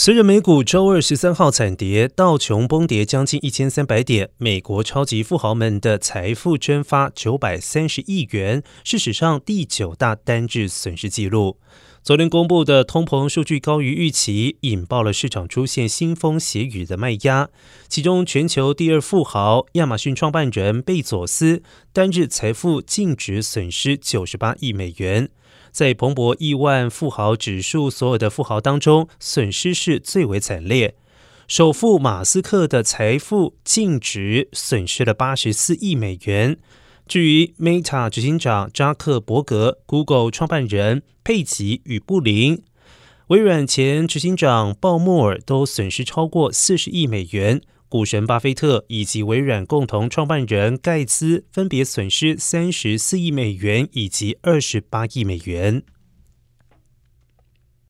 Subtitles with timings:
[0.00, 11.58] 随着美股周二十三号惨跌，道琼崩跌将近一千三百点，美国超级富豪们的财富蒸发九百三十亿元，是史上第九大单日损失记录。
[12.08, 17.50] 昨天公布的通膨数据高于预期，引爆了市场出现腥风血雨的卖压。
[17.86, 25.28] 其中，全球第二富豪亚马逊创办人贝佐斯单日财富净值损失九十八亿美元。
[25.70, 30.94] 在彭博亿万富豪指数，所有的富豪当中，损失是最为惨烈。
[31.46, 36.56] 首富马斯克的财富净值损失了八十四亿美元。
[37.08, 42.62] 至于 Meta 执行长扎克伯格、Google 创办人佩奇与布林、
[43.28, 47.62] 微软前执行长鲍默尔都损失超过四十亿美元。
[47.88, 55.82] 股神巴菲特以及微软共同创办人盖茨分别损失三十四亿美元以及二十八亿美元。